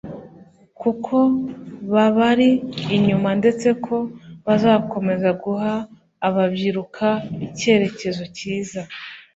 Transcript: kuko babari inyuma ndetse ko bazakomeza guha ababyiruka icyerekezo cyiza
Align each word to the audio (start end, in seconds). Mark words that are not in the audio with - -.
kuko 0.81 1.15
babari 1.93 2.49
inyuma 2.95 3.29
ndetse 3.39 3.67
ko 3.85 3.97
bazakomeza 4.45 5.29
guha 5.43 5.73
ababyiruka 6.27 7.07
icyerekezo 7.45 8.23
cyiza 8.37 8.81